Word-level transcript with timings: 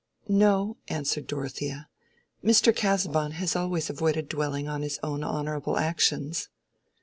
"No," 0.27 0.77
answered 0.87 1.27
Dorothea; 1.27 1.87
"Mr. 2.43 2.75
Casaubon 2.75 3.33
has 3.33 3.55
always 3.55 3.87
avoided 3.87 4.27
dwelling 4.29 4.67
on 4.67 4.81
his 4.81 4.99
own 5.03 5.23
honorable 5.23 5.77
actions." 5.77 6.49